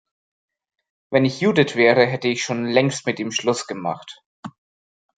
[1.11, 4.23] Wenn ich Judith wäre, hätte ich schon längst mit ihm Schluss gemacht.